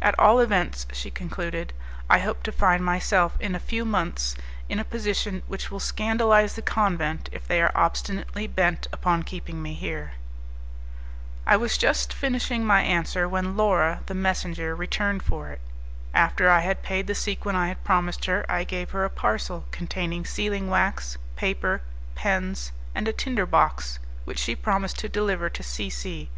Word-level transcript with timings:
"At 0.00 0.16
all 0.16 0.38
events," 0.38 0.86
she 0.92 1.10
concluded, 1.10 1.72
"I 2.08 2.20
hope 2.20 2.44
to 2.44 2.52
find 2.52 2.84
myself 2.84 3.36
in 3.40 3.56
a 3.56 3.58
few 3.58 3.84
months 3.84 4.36
in 4.68 4.78
a 4.78 4.84
position 4.84 5.42
which 5.48 5.72
will 5.72 5.80
scandalize 5.80 6.54
the 6.54 6.62
convent 6.62 7.28
if 7.32 7.48
they 7.48 7.60
are 7.60 7.72
obstinately 7.74 8.46
bent 8.46 8.86
upon 8.92 9.24
keeping 9.24 9.60
me 9.60 9.74
here." 9.74 10.12
I 11.48 11.56
was 11.56 11.76
just 11.76 12.12
finishing 12.12 12.64
my 12.64 12.80
answer 12.82 13.28
when 13.28 13.56
Laura, 13.56 14.02
the 14.06 14.14
messenger, 14.14 14.72
returned 14.76 15.24
for 15.24 15.48
it. 15.48 15.60
After 16.14 16.48
I 16.48 16.60
had 16.60 16.84
paid 16.84 17.08
the 17.08 17.16
sequin 17.16 17.56
I 17.56 17.66
had 17.66 17.82
promised 17.82 18.26
her, 18.26 18.46
I 18.48 18.62
gave 18.62 18.90
her 18.90 19.04
a 19.04 19.10
parcel 19.10 19.64
containing 19.72 20.24
sealing 20.24 20.70
wax, 20.70 21.18
paper, 21.34 21.82
pens, 22.14 22.70
and 22.94 23.08
a 23.08 23.12
tinder 23.12 23.46
box, 23.46 23.98
which 24.26 24.38
she 24.38 24.54
promised 24.54 25.00
to 25.00 25.08
deliver 25.08 25.50
to 25.50 25.62
C 25.64 25.90
C 25.90 26.28